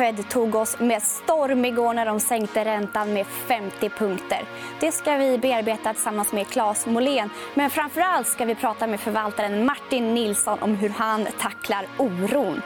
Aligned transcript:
Fed 0.00 0.28
tog 0.28 0.54
oss 0.54 0.78
med 0.78 1.02
storm 1.02 1.64
igår 1.64 1.94
när 1.94 2.06
de 2.06 2.20
sänkte 2.20 2.64
räntan 2.64 3.12
med 3.12 3.26
50 3.26 3.88
punkter. 3.88 4.44
Det 4.80 4.92
ska 4.92 5.16
vi 5.16 5.38
bearbeta 5.38 5.94
tillsammans 5.94 6.32
med 6.32 6.48
Claes 6.48 6.86
Molén. 6.86 7.30
Men 7.54 7.70
framför 7.70 8.00
allt 8.00 8.26
ska 8.26 8.44
vi 8.44 8.54
prata 8.54 8.86
med 8.86 9.00
förvaltaren 9.00 9.66
Martin 9.66 10.14
Nilsson 10.14 10.58
om 10.58 10.74
hur 10.74 10.88
han 10.88 11.26
tacklar 11.40 11.86
oron. 11.98 12.62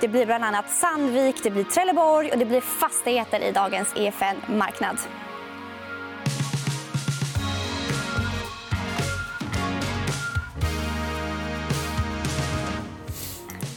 Det 0.00 0.08
blir 0.08 0.26
bland 0.26 0.44
annat 0.44 0.70
Sandvik, 0.70 1.42
det 1.42 1.50
blir 1.50 1.64
Trelleborg 1.64 2.30
och 2.32 2.38
det 2.38 2.44
blir 2.44 2.60
fastigheter 2.60 3.40
i 3.40 3.52
dagens 3.52 3.92
EFN-marknad. 3.96 4.98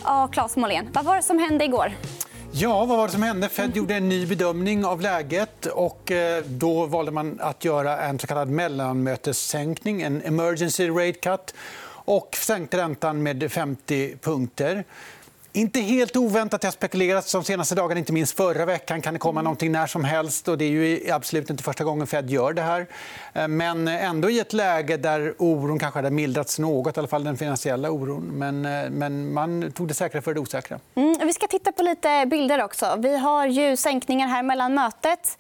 Ja, 0.04 0.28
Claes 0.32 0.58
Molén, 0.58 0.90
vad 0.94 1.06
var 1.06 1.16
det 1.16 1.22
som 1.22 1.40
hände 1.40 1.66
igår? 1.66 1.92
Ja, 2.52 2.86
vad 2.86 2.98
var 2.98 3.06
det 3.08 3.12
som 3.14 3.24
hände? 3.24 3.50
Fed 3.50 3.76
gjorde 3.78 3.96
en 3.96 4.10
ny 4.10 4.26
bedömning 4.26 4.86
av 4.86 5.02
läget. 5.02 5.66
och 5.66 6.12
eh, 6.12 6.44
Då 6.46 6.86
valde 6.86 7.12
man 7.12 7.38
att 7.42 7.66
göra 7.66 8.02
en 8.02 8.20
så 8.20 8.28
kallad 8.28 8.50
mellanmötessänkning, 8.50 10.02
en 10.02 10.22
emergency 10.22 10.90
rate 10.90 11.20
cut 11.20 11.54
och 12.06 12.36
sänkte 12.36 12.78
räntan 12.78 13.24
med 13.24 13.52
50 13.52 14.18
punkter. 14.22 14.84
Inte 15.60 15.80
helt 15.80 16.16
oväntat. 16.16 16.62
Det 16.62 16.68
har 16.68 16.72
spekulerats 16.72 17.32
de 17.32 17.44
senaste 17.44 17.76
dagarna, 17.76 18.00
inte 18.00 18.14
minst 18.14 18.38
förra 18.38 18.66
veckan. 18.66 19.02
Kan 19.02 19.14
det 19.14 19.20
komma 19.20 19.42
någonting 19.42 19.72
när 19.72 19.88
som 19.88 20.04
helst? 20.04 20.48
Och 20.48 20.58
det 20.58 20.66
är 20.66 20.70
ju 20.70 21.12
absolut 21.12 21.50
inte 21.50 21.64
första 21.64 21.84
gången 21.84 22.08
Fed 22.08 22.30
gör 22.30 22.54
det 22.54 22.62
här. 22.62 22.88
Eh, 23.34 23.48
men 23.48 23.88
ändå 23.88 24.30
i 24.30 24.40
ett 24.40 24.54
läge 24.54 24.98
där 24.98 25.34
oron 25.38 25.80
kanske 25.80 25.98
hade 25.98 26.12
mildrats 26.12 26.60
något, 26.60 26.98
i 26.98 27.00
alla 27.00 27.08
fall 27.08 27.24
den 27.24 27.38
finansiella 27.38 27.92
oron. 27.92 28.24
Men, 28.24 28.66
eh, 28.66 28.90
men 28.90 29.34
man 29.34 29.72
tog 29.72 29.88
det 29.88 29.94
säkra 29.94 30.22
för 30.22 30.34
det 30.34 30.40
osäkra. 30.40 30.80
Mm, 30.96 31.16
vi 31.24 31.34
ska 31.34 31.48
titta 31.48 31.72
på 31.72 31.84
lite 31.84 32.26
bilder 32.26 32.64
också. 32.64 32.96
Vi 33.00 33.18
har 33.18 33.46
ju 33.46 33.78
sänkningar 33.78 34.28
här 34.28 34.44
mellan 34.44 34.74
mötet. 34.74 35.38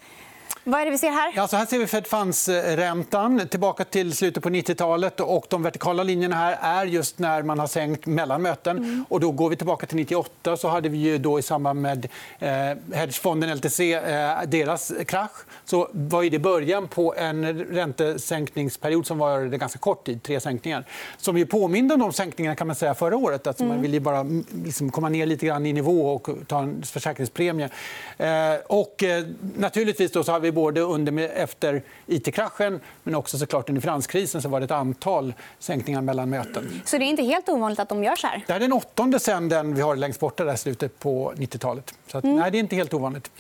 Vad 0.70 0.81
är 0.81 0.85
det 0.85 0.91
vi 0.91 0.98
ser 0.98 1.12
här? 1.12 1.34
Ja, 1.35 1.48
så 1.48 1.57
här 1.57 1.65
ser 1.65 1.79
vi 1.79 1.87
Fed 1.87 2.07
funds-räntan 2.07 3.48
tillbaka 3.48 3.84
till 3.84 4.13
slutet 4.13 4.43
på 4.43 4.49
90-talet. 4.49 5.20
Och 5.20 5.45
de 5.49 5.63
vertikala 5.63 6.03
linjerna 6.03 6.35
här 6.35 6.57
är 6.62 6.85
just 6.85 7.20
när 7.20 7.43
man 7.43 7.59
har 7.59 7.67
sänkt 7.67 8.05
mellan 8.05 8.41
möten. 8.41 8.77
Mm. 8.77 9.05
Och 9.09 9.20
då 9.20 9.31
går 9.31 9.49
vi 9.49 9.55
tillbaka 9.55 9.85
till 9.85 9.97
98. 9.97 10.57
Så 10.57 10.67
hade 10.67 10.90
vi 10.90 10.97
ju 10.97 11.17
då 11.17 11.40
i 11.40 11.41
samband 11.41 11.81
med 11.81 12.07
eh, 12.40 12.49
hedgefonden 12.93 13.57
LTC 13.57 13.93
eh, 13.93 14.41
deras 14.47 14.91
krasch. 15.07 15.31
Så 15.65 15.90
var 15.91 16.23
det 16.23 16.40
början 16.40 16.87
på 16.87 17.15
en 17.15 17.63
räntesänkningsperiod 17.63 19.07
som 19.07 19.17
var 19.17 19.45
ganska 19.45 19.79
kort 19.79 20.05
tid, 20.05 20.23
tre 20.23 20.40
sänkningar. 20.40 20.85
Som 21.17 21.37
ju 21.37 21.45
påminde 21.45 21.93
om 21.93 21.99
de 21.99 22.13
sänkningarna 22.13 22.55
kan 22.55 22.67
man 22.67 22.75
säga, 22.75 22.95
förra 22.95 23.17
året. 23.17 23.47
Alltså 23.47 23.63
mm. 23.63 23.75
Man 23.75 23.81
ville 23.81 23.99
bara 23.99 24.20
mm, 24.20 24.45
liksom 24.65 24.91
komma 24.91 25.09
ner 25.09 25.25
lite 25.25 25.45
grann 25.45 25.65
i 25.65 25.73
nivå 25.73 26.15
och 26.15 26.29
ta 26.47 26.59
en 26.59 26.84
försäkringspremie. 26.84 27.70
Eh, 28.17 28.27
och, 28.67 29.03
eh, 29.03 29.25
naturligtvis 29.57 30.12
då 30.12 30.23
så 30.23 30.31
har 30.31 30.40
vi 30.40 30.51
både 30.60 30.82
under 30.82 31.20
efter 31.20 31.82
it-kraschen 32.07 32.79
men 33.04 33.15
också 33.15 33.38
såklart 33.38 33.70
under 33.70 33.82
finanskrisen 33.82 34.41
så 34.41 34.49
var 34.49 34.60
det 34.60 34.63
ett 34.63 34.71
antal 34.71 35.34
sänkningar 35.60 36.02
mellan 36.02 36.29
möten. 36.29 36.82
Så 36.85 36.98
det 36.98 37.05
är 37.05 37.07
inte 37.07 37.24
helt 37.24 37.49
ovanligt 37.49 37.79
att 37.79 37.90
de 37.90 38.04
gör 38.04 38.15
så 38.15 38.27
här? 38.27 38.43
Det 38.48 38.54
är 38.54 38.60
den 38.60 38.74
åttonde 38.74 39.20
sen 39.20 39.49
den 39.49 39.76
vi 39.76 39.82
har 39.82 39.96
längst 39.96 40.20
borta 40.20 40.43
där 40.43 40.55
slutet 40.55 40.99
på 40.99 41.34
90-talet. 41.37 41.93
Så 42.07 42.18
att, 42.18 42.24
mm. 42.24 42.35
nej, 42.35 42.52
det 42.52 42.57
är 42.57 42.60
inte 42.60 42.76
helt 42.76 42.93
ovanligt. 42.93 43.32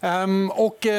Um, 0.00 0.50
och, 0.50 0.86
uh, 0.86 0.92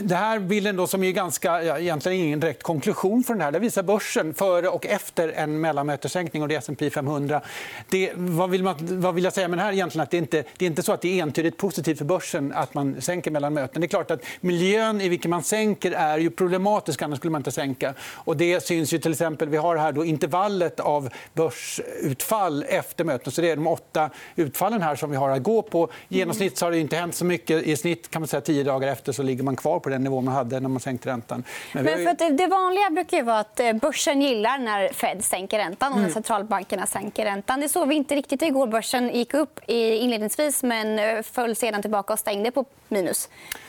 det 0.00 0.14
här 0.14 0.38
bilden 0.38 0.76
då, 0.76 0.86
som 0.86 1.04
är 1.04 1.12
ganska, 1.12 1.62
ja, 1.62 1.78
egentligen 1.78 2.18
ingen 2.18 2.40
direkt 2.40 2.62
konklusion 2.62 3.24
för 3.24 3.34
den 3.34 3.42
här. 3.42 3.52
Det 3.52 3.58
visar 3.58 3.82
börsen 3.82 4.34
före 4.34 4.68
och 4.68 4.86
efter 4.86 5.28
en 5.28 5.60
mellanmötessänkning 5.60 6.42
och 6.42 6.48
det 6.48 6.54
är 6.54 6.58
S&P 6.58 6.90
500. 6.90 7.40
Det, 7.88 8.12
vad, 8.14 8.50
vill 8.50 8.62
man, 8.62 8.76
vad 8.80 9.14
vill 9.14 9.24
jag 9.24 9.32
säga 9.32 9.48
med 9.48 9.58
det 9.58 9.62
här? 9.62 9.72
Egentligen 9.72 10.02
att 10.02 10.10
det, 10.10 10.16
inte, 10.16 10.44
det 10.56 10.64
är 10.64 10.66
inte 10.66 10.82
så 10.82 10.92
att 10.92 11.00
det 11.00 11.18
är 11.18 11.22
entydigt 11.22 11.56
positivt 11.56 11.98
för 11.98 12.04
börsen 12.04 12.52
att 12.52 12.74
man 12.74 13.02
sänker 13.02 13.30
mellanmöten. 13.30 13.80
Det 13.80 13.86
är 13.86 13.88
klart 13.88 14.10
att 14.10 14.24
miljön 14.40 15.00
i 15.00 15.08
vilken 15.08 15.30
man 15.30 15.42
sänker 15.42 15.92
är 15.92 16.18
ju 16.18 16.30
problematisk, 16.30 17.02
annars 17.02 17.18
skulle 17.18 17.30
man 17.30 17.38
inte 17.38 17.52
sänka. 17.52 17.94
Och 18.00 18.36
det 18.36 18.60
syns 18.60 18.92
ju 18.92 18.98
till 18.98 19.12
exempel, 19.12 19.48
vi 19.48 19.56
har 19.56 19.76
här 19.76 19.92
då 19.92 20.04
intervallet 20.04 20.80
av 20.80 21.08
börsutfall 21.32 22.64
efter 22.68 23.04
möten. 23.04 23.32
Så 23.32 23.40
det 23.40 23.50
är 23.50 23.56
de 23.56 23.66
åtta 23.66 24.10
utfallen 24.36 24.82
här 24.82 24.96
som 24.96 25.10
vi 25.10 25.16
har 25.16 25.30
att 25.30 25.42
gå 25.42 25.62
på. 25.62 25.90
I 26.08 26.18
genomsnitt 26.18 26.60
har 26.60 26.70
det 26.70 26.78
inte 26.78 26.96
hänt 26.96 27.14
så 27.14 27.24
mycket. 27.24 27.62
I 27.62 27.76
snitt 27.76 28.10
kan 28.10 28.22
man 28.22 28.28
säga 28.28 28.40
tio 28.40 28.64
dagar 28.64 28.88
efter 28.88 29.12
så 29.12 29.22
ligger 29.22 29.42
man 29.42 29.53
man 29.54 29.56
kvar 29.56 29.80
på 29.80 29.88
den 29.88 30.04
nivå 30.04 30.20
man 30.20 30.34
hade 30.34 30.60
när 30.60 30.68
man 30.68 30.80
sänkte 30.80 31.08
räntan. 31.08 31.44
Men, 31.72 31.84
Men 31.84 31.94
för 31.94 32.30
det 32.30 32.46
vanliga 32.46 32.90
brukar 32.90 33.22
vara 33.22 33.38
att 33.38 33.60
eh, 33.60 33.72
börsen 33.72 34.22
gillar 34.22 34.58
när 34.58 34.88
Fed 34.92 35.24
sänker 35.24 35.58
räntan 35.58 35.92
och 35.92 35.98
när 35.98 36.04
mm. 36.04 36.14
centralbankerna 36.14 36.86
sänker 36.86 37.24
räntan. 37.24 37.60
Det 37.60 37.68
såg 37.68 37.88
vi 37.88 37.94
inte 37.94 38.14
riktigt 38.14 38.42
igår. 38.42 38.66
Börsen 38.66 39.08
gick 39.14 39.34
upp 39.34 39.60
inledningsvis 39.66 40.62
men 40.62 40.98
eh, 40.98 41.22
föll 41.22 41.56
sedan 41.56 41.82
tillbaka 41.82 42.12
och 42.12 42.18
stängde 42.18 42.50
på 42.50 42.64
minus. 42.88 43.28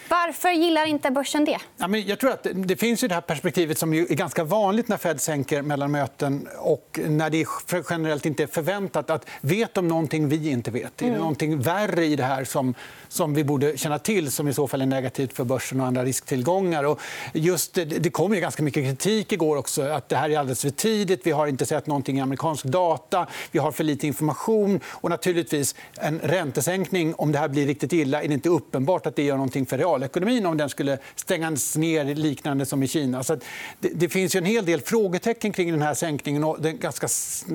Varför 0.10 0.50
gillar 0.50 0.86
inte 0.86 1.12
börsen 1.12 1.46
det? 1.46 1.58
Ja, 1.78 1.88
men 1.88 2.08
jag 2.08 2.20
tror 2.20 2.32
att 2.32 2.48
det 2.54 2.76
finns 2.76 3.04
ju 3.04 3.08
det 3.08 3.14
här 3.14 3.22
perspektivet 3.22 3.78
som 3.78 3.94
är 3.94 4.06
ganska 4.06 4.44
vanligt 4.44 4.88
när 4.88 4.98
Fed 4.98 5.22
sänker 5.22 5.62
mellan 5.62 5.92
möten 5.92 6.48
och 6.58 7.00
när 7.08 7.30
det 7.30 7.46
generellt 7.90 8.26
inte 8.26 8.44
är 8.44 8.48
förväntat. 8.48 9.10
att 9.10 9.26
Vet 9.42 9.74
de 9.74 9.88
någonting 9.88 10.30
vi 10.30 10.50
inte 10.50 10.72
vet? 10.72 10.84
Är 10.84 10.90
det 10.98 11.06
mm. 11.06 11.20
någonting 11.20 11.60
värre 11.60 12.06
i 12.06 12.16
det 12.16 12.24
här 12.24 12.44
som, 12.44 12.74
som 13.08 13.34
vi 13.34 13.44
borde 13.44 13.78
känna 13.78 14.00
till 14.00 14.32
som 14.32 14.48
i 14.48 14.54
så 14.54 14.68
fall 14.68 14.82
är 14.82 14.86
negativt 14.86 15.34
för 15.34 15.44
börsen 15.44 15.82
och 15.82 15.88
andra 15.88 16.04
risktillgångar? 16.04 16.84
Och 16.84 17.00
just 17.34 17.74
det, 17.74 17.86
det 17.86 18.10
kom 18.10 18.34
ju 18.34 18.42
ganska 18.42 18.64
mycket 18.64 18.84
kritik 18.84 19.32
igår 19.32 19.58
också. 19.58 19.82
att 19.82 20.10
Det 20.10 20.16
här 20.16 20.30
är 20.30 20.40
alldeles 20.40 20.62
för 20.62 20.70
tidigt. 20.70 21.22
Vi 21.24 21.32
har 21.32 21.48
inte 21.48 21.66
sett 21.66 21.88
någonting 21.88 22.18
i 22.18 22.22
amerikansk 22.22 22.66
data. 22.66 23.28
Vi 23.52 23.60
har 23.60 23.72
för 23.72 23.84
lite 23.84 24.08
information. 24.08 24.80
Och 24.86 25.10
naturligtvis, 25.10 25.76
en 25.94 26.20
räntesänkning, 26.20 27.16
om 27.16 27.32
det 27.32 27.40
här 27.40 27.48
blir 27.48 27.68
riktigt 27.68 27.94
illa 27.94 28.24
är 28.24 28.28
det 28.28 28.34
inte 28.34 28.50
uppenbart 28.50 29.06
att 29.06 29.16
det 29.16 29.24
gör 29.24 29.36
någonting 29.36 29.66
för 29.66 29.78
realekonomin 29.96 30.46
om 30.46 30.58
den 30.58 30.70
skulle 30.70 30.98
stängas 31.16 31.76
ner 31.76 32.06
liknande 32.06 32.66
som 32.66 32.84
i 32.84 32.88
Kina. 32.88 33.24
Så 33.24 33.36
det, 33.80 33.90
det, 33.96 34.10
finns 34.10 34.36
ju 34.36 34.38
en 34.38 34.46
hel 34.46 34.66
del 34.66 34.82
frågetecken 34.82 35.54
kring 35.54 35.72
den 35.72 35.82
här 35.82 35.94
sänkningen. 35.94 36.44
och 36.44 36.62
Den 36.62 36.80
ganska 36.80 37.08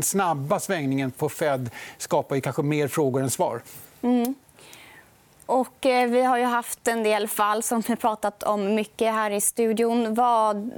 snabba 0.02 0.60
svängningen 0.60 1.10
på 1.10 1.28
Fed 1.28 1.70
skapar 1.98 2.36
ju 2.36 2.40
kanske 2.42 2.62
mer 2.62 2.88
frågor 2.88 3.22
än 3.22 3.30
svar. 3.30 3.62
Mm. 4.02 4.34
Och 5.50 5.86
eh, 5.86 6.10
vi 6.10 6.22
har 6.22 6.38
ju 6.38 6.44
haft 6.44 6.88
en 6.88 7.02
del 7.02 7.28
fall 7.28 7.62
som 7.62 7.80
vi 7.80 7.96
pratat 7.96 8.42
om 8.42 8.74
mycket 8.74 9.12
här 9.12 9.30
i 9.30 9.40
studion. 9.40 10.14
Vad, 10.14 10.70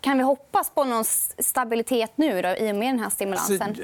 kan 0.00 0.18
vi 0.18 0.24
hoppas 0.24 0.70
på 0.70 0.84
någon 0.84 1.04
stabilitet 1.38 2.12
nu 2.14 2.42
då, 2.42 2.48
i 2.48 2.72
och 2.72 2.76
med 2.76 2.88
den 2.88 2.98
här 2.98 3.10
stimulansen? 3.10 3.62
Alltså, 3.62 3.82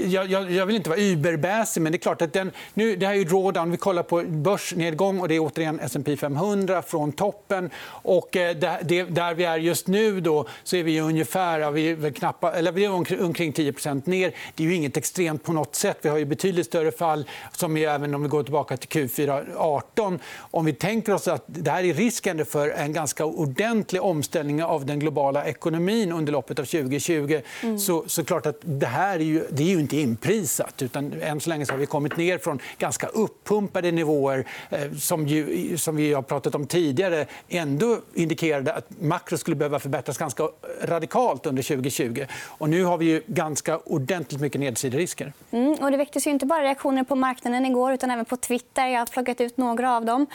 jag, 0.00 0.26
jag, 0.26 0.50
jag 0.50 0.66
vill 0.66 0.76
inte 0.76 0.90
vara 0.90 1.00
überbäsig, 1.00 1.80
men 1.80 1.92
det 1.92 1.96
är 1.96 2.00
klart 2.00 2.22
att 2.22 2.32
den, 2.32 2.52
nu, 2.74 2.96
det 2.96 3.06
här 3.06 3.14
är 3.14 3.24
drawdown. 3.24 3.70
Vi 3.70 3.76
kollar 3.76 4.02
på 4.02 4.22
börsnedgång 4.22 5.20
och 5.20 5.28
det 5.28 5.34
är 5.34 5.40
återigen 5.40 5.80
S&P 5.80 6.16
500 6.16 6.82
från 6.82 7.12
toppen. 7.12 7.70
Och 7.88 8.36
eh, 8.36 8.56
det, 8.56 8.78
det, 8.82 9.02
där 9.02 9.34
vi 9.34 9.44
är 9.44 9.56
just 9.56 9.86
nu 9.86 10.20
då, 10.20 10.46
så 10.64 10.76
är 10.76 10.82
vi 10.82 11.00
ungefär 11.00 11.70
vi 11.70 11.90
är 11.90 12.10
knappa, 12.10 12.52
eller 12.52 12.72
vi 12.72 12.84
är 12.84 12.92
omkring 12.92 13.52
10% 13.52 14.02
ner. 14.08 14.34
Det 14.54 14.64
är 14.64 14.68
ju 14.68 14.74
inget 14.74 14.96
extremt 14.96 15.42
på 15.42 15.52
något 15.52 15.74
sätt. 15.74 15.98
Vi 16.02 16.08
har 16.08 16.18
ju 16.18 16.24
betydligt 16.24 16.66
större 16.66 16.92
fall, 16.92 17.28
som 17.52 17.76
är, 17.76 17.88
även 17.88 18.14
om 18.14 18.22
vi 18.22 18.28
går 18.28 18.42
tillbaka 18.42 18.76
till 18.76 18.88
Q4 18.88 19.25
2018. 19.26 20.18
Om 20.38 20.64
vi 20.64 20.72
tänker 20.72 21.14
oss 21.14 21.28
att 21.28 21.44
det 21.46 21.70
här 21.70 21.84
är 21.84 21.94
risken 21.94 22.46
för 22.46 22.68
en 22.68 22.92
ganska 22.92 23.24
ordentlig 23.24 24.02
omställning 24.02 24.64
av 24.64 24.86
den 24.86 24.98
globala 24.98 25.44
ekonomin 25.44 26.12
under 26.12 26.32
loppet 26.32 26.58
av 26.58 26.64
2020 26.64 27.40
mm. 27.62 27.78
så, 27.78 28.04
så 28.06 28.24
klart 28.24 28.46
att 28.46 28.56
det 28.60 28.86
här 28.86 29.18
är 29.18 29.24
ju, 29.24 29.44
det 29.50 29.62
är 29.62 29.68
ju 29.68 29.80
inte 29.80 29.96
inprisat. 29.96 30.82
Utan 30.82 31.12
än 31.22 31.40
så 31.40 31.50
länge 31.50 31.66
så 31.66 31.72
har 31.72 31.78
vi 31.78 31.86
kommit 31.86 32.16
ner 32.16 32.38
från 32.38 32.58
ganska 32.78 33.06
uppumpade 33.06 33.92
nivåer 33.92 34.46
eh, 34.70 34.92
som, 34.92 35.26
ju, 35.26 35.76
som 35.76 35.96
vi 35.96 36.12
har 36.12 36.22
pratat 36.22 36.54
om 36.54 36.66
tidigare 36.66 37.26
ändå 37.48 37.98
indikerade 38.14 38.72
att 38.72 38.86
makro 39.00 39.38
skulle 39.38 39.56
behöva 39.56 39.78
förbättras 39.78 40.18
ganska 40.18 40.48
radikalt 40.82 41.46
under 41.46 41.62
2020. 41.62 42.26
Och 42.44 42.70
nu 42.70 42.84
har 42.84 42.98
vi 42.98 43.04
ju 43.04 43.22
ganska 43.26 43.78
ordentligt 43.78 44.40
mycket 44.40 44.60
nedsiderisker. 44.60 45.32
Mm, 45.50 45.74
och 45.74 45.90
det 45.90 45.96
väcktes 45.96 46.26
ju 46.26 46.30
inte 46.30 46.46
bara 46.46 46.62
reaktioner 46.62 47.04
på 47.04 47.16
marknaden 47.16 47.66
igår 47.66 47.92
utan 47.92 48.10
även 48.10 48.24
på 48.24 48.36
Twitter. 48.36 48.86
Jag 48.86 49.08
plockat 49.16 49.40
ut 49.40 49.56
några 49.56 49.96
av 49.96 50.04
dem. 50.04 50.26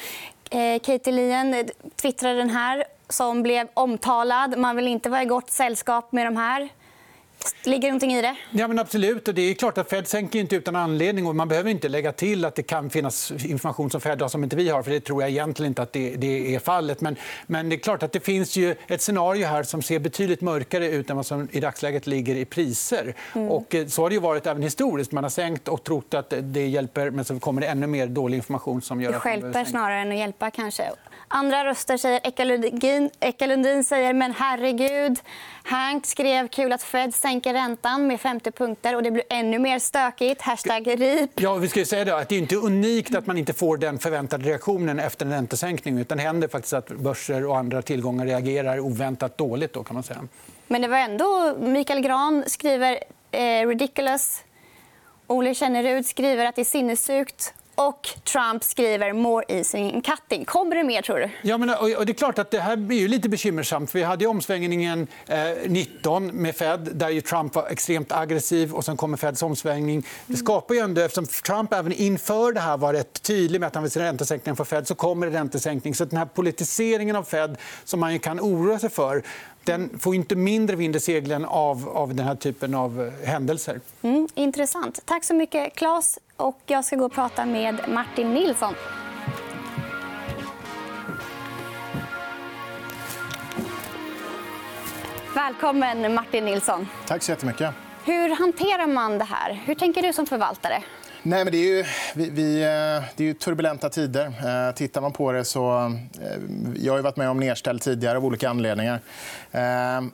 Eh, 0.51 0.79
Katie 0.79 1.13
Lien 1.13 1.53
eh, 1.53 1.65
twittrade 2.01 2.35
den 2.35 2.49
här 2.49 2.83
som 3.09 3.43
blev 3.43 3.67
omtalad. 3.73 4.57
Man 4.57 4.75
vill 4.75 4.87
inte 4.87 5.09
vara 5.09 5.23
i 5.23 5.25
gott 5.25 5.51
sällskap 5.51 6.11
med 6.11 6.27
de 6.27 6.37
här. 6.37 6.69
Ligger 7.63 7.81
det 7.81 7.87
någonting 7.87 8.13
i 8.13 8.21
det? 8.21 8.35
Ja, 8.51 8.67
men 8.67 8.79
absolut. 8.79 9.27
Och 9.27 9.33
det 9.33 9.41
är 9.41 9.53
klart 9.53 9.77
att 9.77 9.89
Fed 9.89 10.07
sänker 10.07 10.39
inte 10.39 10.55
utan 10.55 10.75
anledning. 10.75 11.27
Och 11.27 11.35
man 11.35 11.47
behöver 11.47 11.69
inte 11.69 11.89
lägga 11.89 12.11
till 12.11 12.45
att 12.45 12.55
det 12.55 12.63
kan 12.63 12.89
finnas 12.89 13.31
information 13.31 13.89
som 13.89 14.01
Fed 14.01 14.21
har 14.21 14.29
som 14.29 14.43
inte 14.43 14.55
vi 14.55 14.69
har. 14.69 14.83
för 14.83 14.91
Det 14.91 14.99
tror 14.99 15.21
jag 15.21 15.31
egentligen 15.31 15.71
inte 15.71 15.81
att 15.81 15.93
det, 15.93 16.15
det 16.15 16.55
är 16.55 16.59
fallet. 16.59 17.01
Men, 17.01 17.15
men, 17.47 17.69
det 17.69 17.75
är 17.75 17.77
klart 17.77 18.03
att 18.03 18.11
det 18.11 18.19
finns 18.19 18.55
ju 18.55 18.75
ett 18.87 19.01
scenario 19.01 19.45
här 19.45 19.63
som 19.63 19.81
ser 19.81 19.99
betydligt 19.99 20.41
mörkare 20.41 20.87
ut 20.87 21.09
än 21.09 21.15
vad 21.15 21.25
som 21.25 21.47
i 21.51 21.59
dagsläget 21.59 22.07
ligger 22.07 22.35
i 22.35 22.45
priser. 22.45 23.15
Mm. 23.35 23.49
Och 23.49 23.75
eh, 23.75 23.87
så 23.87 24.01
har 24.01 24.09
det 24.09 24.15
ju 24.15 24.21
varit 24.21 24.47
även 24.47 24.63
historiskt. 24.63 25.11
Man 25.11 25.23
har 25.23 25.29
sänkt 25.29 25.67
och 25.67 25.83
trott 25.83 26.13
att 26.13 26.33
det 26.41 26.67
hjälper 26.67 27.09
men 27.09 27.25
så 27.25 27.39
kommer 27.39 27.61
det 27.61 27.67
ännu 27.67 27.87
mer 27.87 28.07
dålig 28.07 28.37
information 28.37 28.81
som 28.81 29.01
gör 29.01 29.11
det 29.11 29.19
stjälper 29.19 29.65
snarare 29.65 29.99
än 29.99 30.11
att 30.11 30.17
hjälpa. 30.17 30.51
kanske. 30.51 30.83
Andra 31.33 31.65
röster 31.65 31.97
säger 31.97 32.19
Eka 33.19 33.45
Lundin, 33.45 33.83
säger 33.83 34.13
men 34.13 34.33
herregud. 34.33 35.19
Hank 35.63 36.05
skrev 36.05 36.47
kul 36.47 36.73
att 36.73 36.83
Fed 36.83 37.15
sänker 37.15 37.53
räntan 37.53 38.07
med 38.07 38.21
50 38.21 38.51
punkter 38.51 38.95
och 38.95 39.03
det 39.03 39.11
blir 39.11 39.23
ännu 39.29 39.59
mer 39.59 39.79
stökigt. 39.79 40.41
Hashtag 40.41 40.87
RIP. 40.87 41.29
Ja, 41.35 41.55
vi 41.55 41.69
ska 41.69 41.85
säga 41.85 42.15
att 42.15 42.29
det 42.29 42.35
är 42.35 42.39
inte 42.39 42.55
unikt 42.55 43.15
att 43.15 43.27
man 43.27 43.37
inte 43.37 43.53
får 43.53 43.77
den 43.77 43.99
förväntade 43.99 44.49
reaktionen 44.49 44.99
efter 44.99 45.25
en 45.25 45.31
räntesänkning. 45.31 45.97
Utan 45.97 46.17
det 46.17 46.23
händer 46.23 46.47
faktiskt 46.47 46.73
att 46.73 46.87
börser 46.89 47.45
och 47.45 47.57
andra 47.57 47.81
tillgångar 47.81 48.25
reagerar 48.25 48.79
oväntat 48.79 49.37
dåligt. 49.37 49.73
Då, 49.73 49.83
kan 49.83 49.93
man 49.93 50.03
säga. 50.03 50.27
Men 50.67 50.81
det 50.81 50.87
var 50.87 50.97
ändå... 50.97 51.55
Mikael 51.59 52.01
Gran 52.01 52.43
skriver 52.47 52.99
eh, 53.31 53.67
ridiculous. 53.67 54.43
Ole 55.27 55.55
Kännerud 55.55 56.05
skriver 56.05 56.45
att 56.45 56.55
det 56.55 56.61
är 56.61 56.65
sinnessjukt. 56.65 57.53
Och 57.75 58.09
Trump 58.23 58.63
skriver 58.63 59.13
more 59.13 59.45
easing 59.47 60.01
cutting. 60.01 60.45
Kommer 60.45 60.75
det 60.75 60.83
mer, 60.83 61.01
tror 61.01 61.19
du? 61.19 61.29
Ja, 61.41 61.57
men, 61.57 61.69
och 61.69 62.05
det 62.05 62.11
är 62.11 62.13
klart 62.13 62.39
att 62.39 62.51
det 62.51 62.59
här 62.59 62.75
blir 62.75 63.07
lite 63.07 63.29
bekymmersamt. 63.29 63.95
Vi 63.95 64.03
hade 64.03 64.27
omsvängningen 64.27 65.07
eh, 65.27 65.37
19 65.67 66.27
med 66.27 66.55
Fed, 66.55 66.89
där 66.93 67.09
ju 67.09 67.21
Trump 67.21 67.55
var 67.55 67.67
extremt 67.67 68.11
aggressiv. 68.11 68.73
och 68.73 68.85
Sen 68.85 68.97
kommer 68.97 69.17
Feds 69.17 69.43
omsvängning. 69.43 70.05
Det 70.25 70.37
skapar 70.37 70.75
ju 70.75 70.81
ändå, 70.81 71.01
eftersom 71.01 71.25
Trump 71.25 71.73
även 71.73 71.91
inför 71.91 72.53
det 72.53 72.59
här 72.59 72.77
var 72.77 72.93
rätt 72.93 73.21
tydlig 73.21 73.59
med 73.59 73.67
att 73.67 73.75
han 73.75 73.83
vill 73.83 73.91
se 73.91 73.99
räntesänkningen 73.99 74.55
för 74.55 74.63
Fed 74.63 74.87
så 74.87 74.95
kommer 74.95 75.27
det 75.27 75.33
räntesänkning. 75.37 75.95
Så 75.95 76.05
den 76.05 76.17
här 76.17 76.25
politiseringen 76.25 77.15
av 77.15 77.23
Fed 77.23 77.57
som 77.83 77.99
man 77.99 78.19
kan 78.19 78.39
oroa 78.39 78.79
sig 78.79 78.89
för 78.89 79.23
den 79.63 79.99
får 79.99 80.15
inte 80.15 80.35
mindre 80.35 80.75
vind 80.75 80.95
i 80.95 80.99
seglen 80.99 81.45
av, 81.45 81.89
av 81.89 82.15
den 82.15 82.25
här 82.25 82.35
typen 82.35 82.75
av 82.75 83.01
eh, 83.01 83.27
händelser. 83.29 83.79
Mm, 84.01 84.27
intressant. 84.35 85.01
Tack 85.05 85.23
så 85.23 85.33
mycket, 85.33 85.75
Claes. 85.75 86.19
Och 86.37 86.61
jag 86.65 86.85
ska 86.85 86.95
gå 86.95 87.05
och 87.05 87.11
prata 87.11 87.45
med 87.45 87.79
Martin 87.89 88.33
Nilsson. 88.33 88.73
Välkommen, 95.35 96.13
Martin 96.13 96.45
Nilsson. 96.45 96.87
Tack 97.07 97.23
så 97.23 97.31
jättemycket. 97.31 97.73
Hur 98.05 98.35
hanterar 98.35 98.87
man 98.87 99.17
det 99.17 99.23
här? 99.23 99.61
Hur 99.65 99.75
tänker 99.75 100.01
du 100.01 100.13
som 100.13 100.25
förvaltare? 100.25 100.83
Nej, 101.23 101.43
men 101.43 101.51
det, 101.51 101.57
är 101.57 101.75
ju, 101.75 101.85
vi, 102.15 102.29
vi, 102.29 102.61
eh, 102.61 103.03
det 103.15 103.23
är 103.23 103.27
ju 103.27 103.33
turbulenta 103.33 103.89
tider. 103.89 104.25
Eh, 104.25 104.75
tittar 104.75 105.01
man 105.01 105.11
på 105.11 105.31
det 105.31 105.45
så... 105.45 105.77
Eh, 106.21 106.39
jag 106.75 106.93
har 106.93 107.01
varit 107.01 107.17
med 107.17 107.29
om 107.29 107.39
nedställ 107.39 107.79
tidigare 107.79 108.17
av 108.17 108.25
olika 108.25 108.49
anledningar. 108.49 108.99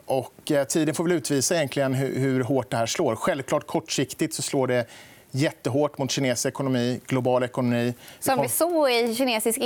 Och 0.06 0.52
tiden 0.68 0.94
får 0.94 1.04
väl 1.04 1.12
utvisa 1.12 1.56
egentligen 1.56 1.94
hur, 1.94 2.18
hur 2.18 2.44
hårt 2.44 2.70
det 2.70 2.76
här 2.76 2.86
slår. 2.86 3.16
Självklart 3.16 3.66
kortsiktigt 3.66 4.34
så 4.34 4.42
slår 4.42 4.66
det 4.66 4.86
jättehårt 5.30 5.98
mot 5.98 6.10
kinesisk 6.10 6.46
ekonomi, 6.46 7.00
global 7.06 7.42
ekonomi. 7.42 7.94
Som 8.20 8.42
vi 8.42 8.48
såg 8.48 8.90
i 8.90 9.14
kinesisk 9.14 9.58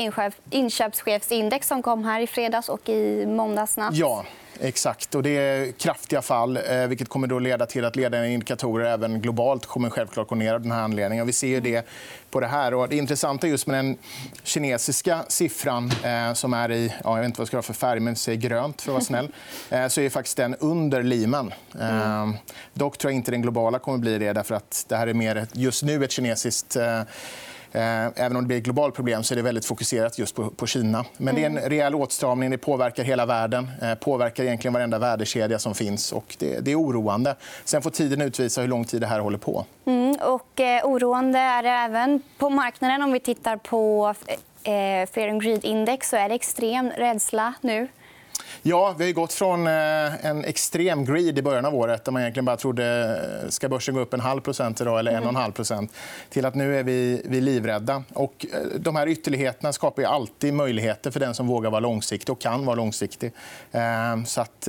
inköpschefsindex 0.51 1.69
som 1.69 1.83
kom 1.83 2.05
här 2.05 2.21
i 2.21 2.27
fredags 2.27 2.69
och 2.69 2.89
i 2.89 3.27
måndags 3.27 3.77
natt. 3.77 3.95
Ja, 3.95 4.25
Exakt. 4.65 5.15
Och 5.15 5.23
det 5.23 5.31
är 5.31 5.73
kraftiga 5.73 6.23
fall, 6.23 6.57
eh, 6.57 6.87
vilket 6.87 7.09
kommer 7.09 7.27
då 7.27 7.39
leda 7.39 7.67
till 7.67 7.85
att 7.85 7.97
ledande 7.97 8.29
indikatorer 8.29 8.85
även 8.85 9.21
globalt 9.21 9.67
kommer 9.67 9.91
självklart 9.91 10.29
gå 10.29 10.35
ner 10.35 10.55
av 10.55 10.61
den 10.61 10.73
här 10.73 10.83
anledningen. 10.83 11.27
Vi 11.27 11.33
ser 11.33 11.61
det 11.61 11.87
på 12.31 12.41
det 12.41 12.47
här. 12.47 12.75
Och 12.75 12.89
det 12.89 12.97
intressanta 12.97 13.49
just 13.49 13.67
med 13.67 13.77
den 13.77 13.97
kinesiska 14.43 15.25
siffran 15.29 15.93
eh, 16.05 16.33
som 16.33 16.55
är 16.55 16.71
i 16.71 16.93
ja, 17.05 17.11
jag 17.11 17.17
vet 17.17 17.27
inte 17.27 17.39
vad 17.39 17.43
jag 17.43 17.49
ska 17.49 17.57
ha 17.57 17.63
för 17.63 17.73
färg, 17.73 18.01
men 18.01 18.17
säg 18.17 18.37
grönt 18.37 18.83
för 18.83 18.91
att 18.91 18.93
vara 18.93 19.05
snäll, 19.05 19.29
eh, 19.71 19.89
så 19.89 20.01
är 20.01 20.11
faktiskt 20.11 20.37
den 20.37 20.55
under 20.55 21.03
Lehman. 21.03 21.55
Mm. 21.81 22.35
Dock 22.75 22.99
tror 22.99 23.13
jag 23.13 23.17
inte 23.17 23.31
den 23.31 23.43
globala 23.43 23.79
kommer 23.79 23.99
bli 23.99 24.19
det. 24.19 24.33
Därför 24.33 24.55
att 24.55 24.85
det 24.89 24.97
här 24.97 25.07
är 25.07 25.15
mer 25.15 25.47
just 25.53 25.83
nu 25.83 26.05
ett 26.05 26.11
kinesiskt 26.11 26.77
även 27.73 28.37
om 28.37 28.43
det 28.43 28.47
blir 28.47 28.59
ett 28.59 28.65
globalt 28.65 28.95
problem 28.95 29.23
så 29.23 29.35
är 29.35 29.37
det 29.37 29.43
väldigt 29.43 29.65
fokuserat 29.65 30.19
just 30.19 30.35
på, 30.35 30.51
på 30.51 30.67
Kina. 30.67 31.05
Men 31.17 31.35
det 31.35 31.43
är 31.43 31.47
en 31.47 31.59
mm. 31.59 31.71
rejäl 31.71 31.95
åtstramning. 31.95 32.51
Det 32.51 32.59
påverkar 32.59 33.05
hela 33.05 33.27
världen. 33.27 33.71
Eh, 33.83 33.95
påverkar 33.95 34.45
egentligen 34.45 34.73
varenda 34.73 34.99
värdekedja 34.99 35.59
som 35.59 35.75
finns. 35.75 36.13
Och 36.13 36.37
det, 36.39 36.61
det 36.61 36.73
är 36.73 36.81
oroande. 36.81 37.37
Sen 37.65 37.83
får 37.83 37.91
tiden 37.91 38.21
utvisa 38.21 38.61
hur 38.61 38.69
lång 38.69 38.85
tid 38.85 39.01
det 39.01 39.07
här 39.07 39.21
håller 39.21 39.39
på. 39.39 39.65
Mm, 39.85 40.17
och, 40.21 40.61
eh, 40.61 40.85
oroande 40.85 41.39
är 41.39 41.63
det 41.63 41.69
även 41.69 42.23
på 42.39 42.51
marknaden. 42.51 43.03
Om 43.03 43.13
vi 43.13 43.21
tittar 43.21 43.57
på 43.57 44.15
eh, 44.63 45.09
Fear 45.11 45.29
and 45.29 45.43
Greed-index 45.43 46.11
så 46.11 46.17
är 46.17 46.29
det 46.29 46.35
extrem 46.35 46.91
rädsla 46.91 47.55
nu. 47.61 47.89
Ja, 48.65 48.95
vi 48.99 49.05
har 49.05 49.13
gått 49.13 49.33
från 49.33 49.67
eh, 49.67 50.27
en 50.27 50.45
extrem 50.45 51.05
greed 51.05 51.39
i 51.39 51.43
början 51.43 51.65
av 51.65 51.75
året 51.75 52.05
där 52.05 52.13
man 52.13 52.23
egentligen 52.23 52.45
bara 52.45 52.57
trodde 52.57 52.85
eh, 53.43 53.49
ska 53.49 53.69
börsen 53.69 53.95
gå 53.95 54.01
upp 54.01 54.15
en 54.15 54.21
halv 54.21 54.41
procent 54.41 54.81
idag 54.81 54.99
eller 54.99 55.13
en 55.13 55.23
och 55.23 55.29
en 55.29 55.37
halv 55.37 55.53
procent 55.53 55.93
till 56.31 56.47
att 56.47 56.55
nu 56.55 56.79
är 56.79 56.83
vi, 56.83 57.23
vi 57.25 57.41
livrädda. 57.41 58.05
Och 58.13 58.47
eh, 58.53 58.59
de 58.79 58.97
här 58.97 59.07
ytterligheterna 59.07 59.73
skapar 59.73 60.03
alltid 60.03 60.55
möjligheter 60.55 61.11
för 61.11 61.21
den 61.21 61.35
som 61.35 61.47
vågar 61.47 61.71
vara 61.71 61.81
långsiktig 61.81 62.33
och 62.33 62.41
kan 62.41 62.65
vara 62.65 62.77
långsiktig. 62.77 63.33
Så 64.27 64.41
att... 64.41 64.69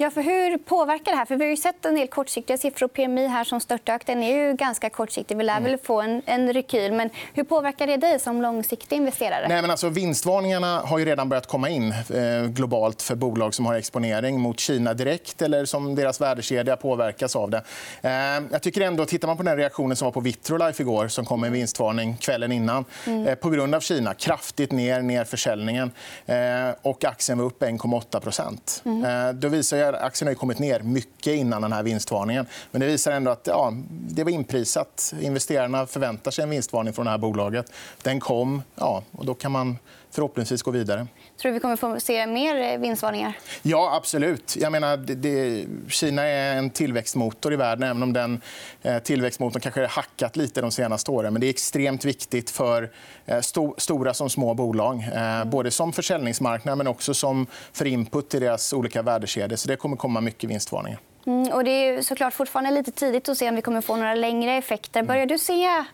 Ja, 0.00 0.10
för 0.10 0.22
hur 0.22 0.58
påverkar 0.58 1.12
det 1.12 1.18
här? 1.18 1.24
För 1.24 1.36
vi 1.36 1.48
har 1.48 1.56
sett 1.56 1.84
en 1.84 1.94
del 1.94 2.08
kortsiktiga 2.08 2.58
siffror. 2.58 2.88
PMI 2.88 3.26
här 3.26 3.44
som 3.44 3.60
störtdök. 3.60 4.06
Den 4.06 4.22
är 4.22 4.36
ju 4.36 4.54
ganska 4.54 4.90
kortsiktig. 4.90 5.36
Vi 5.36 5.44
lär 5.44 5.60
väl 5.60 5.66
mm. 5.66 5.80
få 5.82 6.00
en, 6.00 6.22
en 6.26 6.52
rekyl. 6.52 6.92
Men 6.92 7.10
hur 7.34 7.44
påverkar 7.44 7.86
det 7.86 7.96
dig 7.96 8.18
som 8.18 8.42
långsiktig 8.42 8.96
investerare? 8.96 9.48
Nej, 9.48 9.62
men 9.62 9.70
alltså, 9.70 9.88
vinstvarningarna 9.88 10.80
har 10.80 10.98
ju 10.98 11.04
redan 11.04 11.28
börjat 11.28 11.46
komma 11.46 11.68
in 11.68 11.92
eh, 11.92 12.44
globalt 12.48 13.02
för 13.02 13.14
bolag 13.14 13.54
som 13.54 13.66
har 13.66 13.74
exponering 13.74 14.40
mot 14.40 14.60
Kina 14.60 14.94
direkt 14.94 15.42
eller 15.42 15.64
som 15.64 15.94
deras 15.94 16.20
värdekedja 16.20 16.76
påverkas 16.76 17.36
av 17.36 17.50
det. 17.50 17.62
Eh, 18.02 18.10
jag 18.52 18.62
tycker 18.62 18.80
ändå, 18.80 19.04
tittar 19.04 19.28
man 19.28 19.36
på 19.36 19.42
den 19.42 19.56
reaktionen 19.56 19.96
som 19.96 20.06
var 20.06 20.12
på 20.12 20.20
Vitrolife 20.20 20.82
igår 20.82 21.08
som 21.08 21.24
kom 21.24 21.40
med 21.40 21.46
en 21.46 21.52
vinstvarning 21.52 22.16
kvällen 22.16 22.52
innan 22.52 22.84
mm. 23.06 23.26
eh, 23.26 23.34
på 23.34 23.50
grund 23.50 23.74
av 23.74 23.80
Kina. 23.80 24.14
Kraftigt 24.14 24.72
ner, 24.72 25.02
ner 25.02 25.24
försäljningen. 25.24 25.90
Eh, 26.26 26.36
och 26.82 27.04
aktien 27.04 27.38
var 27.38 27.44
upp 27.44 27.62
1,8 27.62 28.80
mm. 28.84 29.04
Eh, 29.04 29.32
då 29.32 29.48
visar 29.48 29.76
jag, 29.76 29.87
aktien 29.92 30.28
har 30.28 30.34
kommit 30.34 30.58
ner 30.58 30.80
mycket 30.80 31.34
innan 31.34 31.62
den 31.62 31.72
här 31.72 31.82
vinstvarningen. 31.82 32.46
Men 32.70 32.80
det 32.80 32.86
visar 32.86 33.12
ändå 33.12 33.30
att 33.30 33.46
ja, 33.46 33.72
det 33.90 34.24
var 34.24 34.30
inprisat. 34.30 35.14
Investerarna 35.20 35.86
förväntar 35.86 36.30
sig 36.30 36.42
en 36.42 36.50
vinstvarning 36.50 36.92
från 36.92 37.04
det 37.04 37.10
här 37.10 37.18
bolaget. 37.18 37.72
Den 38.02 38.20
kom. 38.20 38.62
Ja, 38.74 39.02
och 39.12 39.26
då 39.26 39.34
kan 39.34 39.52
man 39.52 39.78
förhoppningsvis 40.10 40.62
gå 40.62 40.70
vidare. 40.70 41.06
Tror 41.36 41.50
du 41.50 41.54
vi 41.54 41.60
kommer 41.60 41.76
få 41.76 42.00
se 42.00 42.26
mer 42.26 42.72
eh, 42.72 42.78
vinstvarningar? 42.78 43.32
Ja, 43.62 43.96
absolut. 43.96 44.56
Jag 44.60 44.72
menar, 44.72 44.96
det, 44.96 45.66
Kina 45.88 46.22
är 46.22 46.56
en 46.56 46.70
tillväxtmotor 46.70 47.52
i 47.52 47.56
världen 47.56 47.82
även 47.90 48.02
om 48.02 48.12
den 48.12 48.40
eh, 48.82 48.98
tillväxtmotorn 48.98 49.60
kanske 49.60 49.80
har 49.80 49.88
hackat 49.88 50.36
lite 50.36 50.60
de 50.60 50.70
senaste 50.70 51.10
åren. 51.10 51.32
Men 51.32 51.40
det 51.40 51.46
är 51.46 51.50
extremt 51.50 52.04
viktigt 52.04 52.50
för 52.50 52.90
eh, 53.26 53.40
sto, 53.40 53.74
stora 53.78 54.14
som 54.14 54.30
små 54.30 54.54
bolag. 54.54 55.04
Eh, 55.14 55.44
både 55.44 55.70
som 55.70 55.92
försäljningsmarknad 55.92 56.78
men 56.78 56.86
också 56.86 57.14
som 57.14 57.46
för 57.72 57.84
input 57.84 58.34
i 58.34 58.38
deras 58.38 58.72
olika 58.72 59.02
värdekedjor. 59.02 59.56
Så 59.56 59.68
det 59.68 59.76
kommer 59.76 59.96
komma 59.96 60.20
mycket 60.20 60.50
vinstvarningar. 60.50 61.00
Mm, 61.26 61.52
och 61.52 61.64
det 61.64 61.70
är 61.70 62.02
såklart 62.02 62.34
fortfarande 62.34 62.70
lite 62.70 62.90
tidigt 62.90 63.28
att 63.28 63.38
se 63.38 63.48
om 63.48 63.54
vi 63.54 63.62
kommer 63.62 63.80
få 63.80 63.96
några 63.96 64.14
längre 64.14 64.52
effekter. 64.52 65.02
Börjar 65.02 65.26
du 65.26 65.38
se 65.38 65.84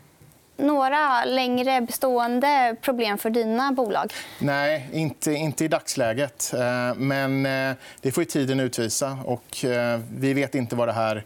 några 0.56 1.24
längre 1.24 1.80
bestående 1.80 2.76
problem 2.80 3.18
för 3.18 3.30
dina 3.30 3.72
bolag? 3.72 4.12
Nej, 4.38 4.88
inte, 4.92 5.32
inte 5.32 5.64
i 5.64 5.68
dagsläget. 5.68 6.54
Eh, 6.54 6.94
men 6.94 7.46
eh, 7.46 7.76
det 8.00 8.12
får 8.12 8.24
tiden 8.24 8.60
utvisa. 8.60 9.18
Och 9.24 9.64
eh, 9.64 10.00
vi 10.16 10.34
vet 10.34 10.54
inte 10.54 10.76
vad 10.76 10.88
det 10.88 10.92
här 10.92 11.24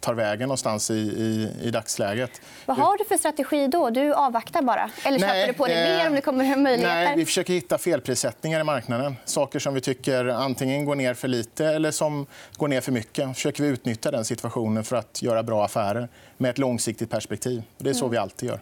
tar 0.00 0.14
vägen 0.14 0.48
någonstans 0.48 0.90
i, 0.90 0.94
i, 0.94 1.50
i 1.62 1.70
dagsläget. 1.70 2.40
Vad 2.66 2.76
har 2.76 2.98
du 2.98 3.04
för 3.04 3.16
strategi 3.16 3.66
då? 3.66 3.90
Du 3.90 4.14
avvaktar 4.14 4.62
bara? 4.62 4.90
Eller 5.04 5.18
köper 5.18 5.46
du 5.46 5.52
på 5.52 5.66
dig 5.66 5.96
mer 5.96 6.08
om 6.08 6.14
det 6.14 6.20
kommer 6.20 6.44
möjligheter? 6.56 7.04
Nej, 7.04 7.16
vi 7.16 7.24
försöker 7.24 7.52
hitta 7.52 7.78
felprissättningar 7.78 8.60
i 8.60 8.64
marknaden. 8.64 9.16
Saker 9.24 9.58
som 9.58 9.74
vi 9.74 9.80
tycker 9.80 10.24
antingen 10.24 10.84
går 10.84 10.94
ner 10.94 11.14
för 11.14 11.28
lite 11.28 11.66
eller 11.66 11.90
som 11.90 12.26
går 12.56 12.68
ner 12.68 12.80
för 12.80 12.92
mycket. 12.92 13.34
försöker 13.34 13.62
vi 13.62 13.68
utnyttja 13.68 14.10
den 14.10 14.24
situationen 14.24 14.84
för 14.84 14.96
att 14.96 15.22
göra 15.22 15.42
bra 15.42 15.64
affärer 15.64 16.08
med 16.36 16.50
ett 16.50 16.58
långsiktigt 16.58 17.10
perspektiv. 17.10 17.62
Det 17.78 17.90
är 17.90 17.94
så 17.94 18.04
mm. 18.04 18.10
vi 18.10 18.18
alltid 18.18 18.48
gör. 18.48 18.60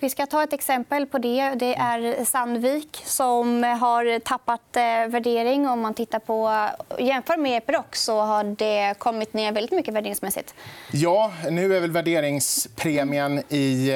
Vi 0.00 0.10
ska 0.10 0.26
ta 0.26 0.42
ett 0.42 0.52
exempel 0.52 1.06
på 1.06 1.18
det. 1.18 1.54
Det 1.54 1.74
är 1.74 2.24
Sandvik 2.24 3.02
som 3.04 3.62
har 3.62 4.18
tappat 4.18 4.76
eh, 4.76 4.82
värdering. 4.82 5.68
Om 5.68 5.80
man 5.80 5.94
tittar 5.94 6.18
på, 6.18 6.68
jämför 6.98 7.36
med 7.36 7.58
Epiroc 7.58 7.84
så 7.92 8.20
har 8.20 8.44
det 8.44 8.94
kommit 8.98 9.34
ner 9.34 9.52
väldigt 9.52 9.72
mycket 9.72 9.94
värderingsmässigt. 9.94 10.54
Ja, 10.92 11.32
nu 11.50 11.76
är 11.76 11.80
väl 11.80 11.90
värderingspremien 11.90 13.42
i, 13.48 13.90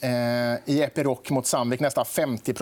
eh, 0.00 0.74
i 0.74 0.82
Epiroc 0.82 1.30
mot 1.30 1.46
Sandvik 1.46 1.80
nästan 1.80 2.04
50 2.04 2.54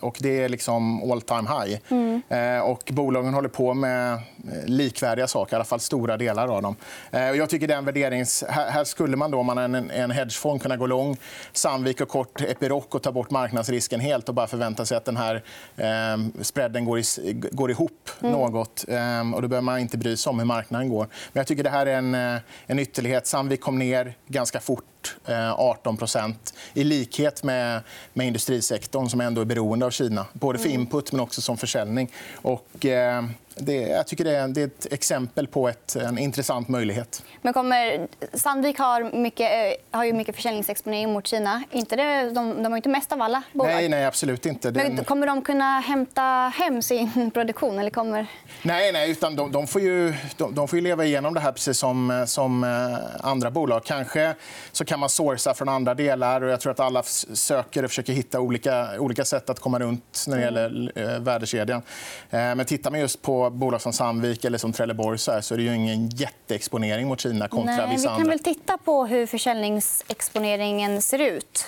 och 0.00 0.16
Det 0.20 0.44
är 0.44 0.48
liksom 0.48 1.12
all 1.12 1.22
time 1.22 1.48
high. 1.48 1.80
Mm. 1.88 2.22
Eh, 2.28 2.60
och 2.60 2.90
bolagen 2.92 3.34
håller 3.34 3.48
på 3.48 3.74
med 3.74 4.12
eh, 4.12 4.20
likvärdiga 4.66 5.26
saker, 5.26 5.52
i 5.52 5.56
alla 5.56 5.64
fall 5.64 5.80
stora 5.80 6.16
delar 6.16 6.48
av 6.48 6.62
dem. 6.62 6.76
Eh, 7.10 7.20
jag 7.20 7.50
tycker 7.50 7.68
den 7.68 7.84
värderings... 7.84 8.44
här, 8.48 8.70
här 8.70 8.84
skulle 8.84 9.16
man, 9.16 9.30
då, 9.30 9.38
om 9.38 9.46
man 9.46 9.58
är 9.58 9.64
en, 9.64 9.90
en 9.90 10.10
hedgefond, 10.10 10.62
kunna 10.62 10.76
gå 10.76 10.86
lång 10.86 11.16
Sandvik 11.52 12.00
och 12.00 12.17
kort 12.18 12.40
Epiroc 12.40 12.84
och 12.90 13.02
ta 13.02 13.12
bort 13.12 13.30
marknadsrisken 13.30 14.00
helt 14.00 14.28
och 14.28 14.34
bara 14.34 14.46
förvänta 14.46 14.86
sig 14.86 14.96
att 14.96 15.04
den 15.04 15.16
här 15.16 15.42
eh, 15.76 16.42
spreaden 16.42 16.84
går, 16.84 16.98
i, 16.98 17.04
går 17.32 17.70
ihop 17.70 18.10
mm. 18.20 18.32
något. 18.32 18.84
Eh, 18.88 19.34
och 19.34 19.42
då 19.42 19.48
behöver 19.48 19.64
man 19.64 19.78
inte 19.78 19.98
bry 19.98 20.16
sig 20.16 20.30
om 20.30 20.38
hur 20.38 20.46
marknaden 20.46 20.88
går. 20.88 21.04
Men 21.32 21.40
jag 21.40 21.46
tycker 21.46 21.64
det 21.64 21.70
här 21.70 21.86
är 21.86 21.98
en, 21.98 22.14
eh, 22.14 22.40
en 22.66 22.78
ytterlighet. 22.78 23.26
Sandvik 23.26 23.60
kom 23.60 23.78
ner 23.78 24.14
ganska 24.26 24.60
fort, 24.60 25.16
18 25.56 25.98
eh, 26.16 26.30
i 26.74 26.84
likhet 26.84 27.42
med, 27.42 27.80
med 28.12 28.26
industrisektorn 28.26 29.08
som 29.08 29.20
ändå 29.20 29.40
är 29.40 29.44
beroende 29.44 29.86
av 29.86 29.90
Kina. 29.90 30.26
Både 30.32 30.58
för 30.58 30.68
mm. 30.68 30.80
input 30.80 31.12
men 31.12 31.20
också 31.20 31.40
som 31.40 31.56
försäljning. 31.56 32.12
Och, 32.34 32.86
eh, 32.86 33.24
det, 33.60 33.74
jag 33.74 34.06
tycker 34.06 34.24
det 34.24 34.36
är, 34.36 34.48
det 34.48 34.62
är 34.62 34.66
ett 34.66 34.92
exempel 34.92 35.46
på 35.46 35.68
ett, 35.68 35.96
en 35.96 36.18
intressant 36.18 36.68
möjlighet. 36.68 37.22
Men 37.42 37.52
kommer, 37.52 38.08
Sandvik 38.32 38.78
har, 38.78 39.16
mycket, 39.16 39.52
eh, 39.52 39.96
har 39.98 40.04
ju 40.04 40.12
mycket 40.12 40.36
försäljningsexponering 40.36 41.12
mot 41.12 41.26
Kina. 41.26 41.62
Inte 41.72 41.96
det, 41.96 42.30
de, 42.30 42.62
de 42.62 42.72
har 42.72 42.76
inte 42.76 42.88
mest 42.88 43.12
av 43.12 43.22
alla 43.22 43.42
bolag. 43.52 43.74
Nej, 43.74 43.88
nej 43.88 44.04
absolut 44.04 44.46
inte. 44.46 44.72
Men 44.72 45.04
kommer 45.04 45.26
de 45.26 45.42
kunna 45.42 45.80
hämta 45.80 46.22
hem 46.56 46.82
sin 46.82 47.30
produktion? 47.34 47.78
Eller 47.78 47.90
kommer... 47.90 48.26
Nej, 48.62 48.92
nej 48.92 49.10
utan 49.10 49.36
de, 49.36 49.52
de 49.52 49.66
får 49.66 49.80
ju, 49.80 50.14
de, 50.36 50.54
de, 50.54 50.68
får 50.68 50.78
ju 50.78 50.82
leva 50.82 51.04
igenom 51.04 51.34
det 51.34 51.40
här 51.40 51.52
precis 51.52 51.78
som, 51.78 52.24
som 52.26 52.64
eh, 52.64 53.26
andra 53.26 53.50
bolag. 53.50 53.84
Kanske 53.84 54.34
så 54.72 54.84
kan 54.84 55.00
man 55.00 55.08
sourca 55.08 55.54
från 55.54 55.68
andra 55.68 55.94
delar. 55.94 56.40
och 56.40 56.50
Jag 56.50 56.60
tror 56.60 56.72
att 56.72 56.80
alla 56.80 57.02
söker 57.02 57.82
och 57.82 57.90
försöker 57.90 58.12
hitta 58.12 58.40
olika, 58.40 58.88
olika 58.98 59.24
sätt 59.24 59.50
att 59.50 59.60
komma 59.60 59.78
runt 59.78 60.24
när 60.28 60.36
det 60.36 60.42
gäller 60.42 60.92
eh, 60.94 61.20
värdekedjan. 61.20 61.82
Men 62.30 62.64
tittar 62.64 62.90
man 62.90 63.00
just 63.00 63.22
på 63.22 63.47
bolag 63.50 63.80
som 63.80 63.92
Sandvik 63.92 64.44
eller 64.44 64.58
som 64.58 64.72
Trelleborg 64.72 65.18
så, 65.18 65.32
här, 65.32 65.40
så 65.40 65.54
är 65.54 65.58
det 65.58 65.64
ju 65.64 65.74
ingen 65.74 66.08
jätteexponering 66.08 67.08
mot 67.08 67.20
Kina 67.20 67.48
kontra 67.48 67.76
Nej, 67.76 67.88
vissa 67.90 68.02
Vi 68.02 68.06
kan 68.06 68.14
andra. 68.14 68.30
väl 68.30 68.38
titta 68.38 68.78
på 68.78 69.06
hur 69.06 69.26
försäljningsexponeringen 69.26 71.02
ser 71.02 71.18
ut. 71.18 71.64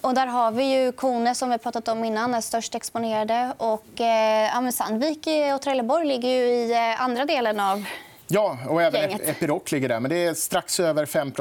Och 0.00 0.14
där 0.14 0.26
har 0.26 0.50
vi 0.50 0.64
ju 0.64 0.92
Kone, 0.92 1.34
som 1.34 1.50
vi 1.50 1.58
pratat 1.58 1.88
om 1.88 2.04
innan, 2.04 2.34
är 2.34 2.40
störst 2.40 2.74
exponerade. 2.74 3.54
Och, 3.56 4.00
eh, 4.00 4.70
Sandvik 4.70 5.28
och 5.54 5.62
Trelleborg 5.62 6.06
ligger 6.06 6.28
ju 6.28 6.36
i 6.36 6.72
eh, 6.72 7.02
andra 7.02 7.24
delen 7.24 7.60
av 7.60 7.84
Ja, 8.32 8.58
och 8.68 8.82
även 8.82 9.00
Gänget. 9.00 9.28
Epiroc 9.28 9.72
ligger 9.72 9.88
där. 9.88 10.00
Men 10.00 10.08
det 10.10 10.24
är 10.24 10.34
strax 10.34 10.80
över 10.80 11.06
5 11.06 11.32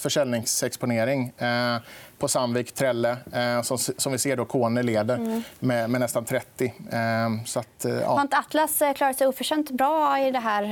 försäljningsexponering 0.00 1.32
eh, 1.38 1.76
på 2.18 2.28
Sandvik, 2.28 2.72
Trelle. 2.74 3.16
Eh, 3.32 3.62
som, 3.62 3.78
som 3.78 4.12
vi 4.12 4.18
ser 4.18 4.36
då 4.36 4.44
Kone 4.44 4.82
leder 4.82 5.14
Mm. 5.16 5.42
med, 5.58 5.90
med 5.90 6.00
nästan 6.00 6.24
30. 6.24 6.64
Eh, 6.92 7.00
så 7.46 7.58
att, 7.60 7.84
eh, 7.84 7.92
Har 7.92 8.00
ja. 8.00 8.20
inte 8.20 8.36
Atlas 8.38 8.82
klarat 8.96 9.18
sig 9.18 9.26
oförtjänt 9.26 9.70
bra 9.70 10.20
i 10.20 10.30
det 10.30 10.38
här, 10.38 10.62